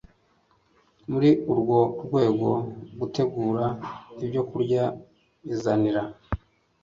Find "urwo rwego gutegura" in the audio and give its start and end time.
1.51-3.65